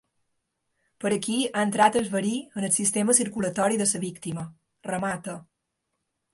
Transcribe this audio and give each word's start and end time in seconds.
Per 1.03 1.11
aquí 1.17 1.35
ha 1.49 1.65
entrat 1.65 1.99
el 2.01 2.09
verí 2.15 2.33
al 2.63 2.67
sistema 2.79 3.17
circulatori 3.21 3.81
de 3.85 3.89
la 3.93 4.03
víctima— 4.09 4.49
remata. 4.93 5.41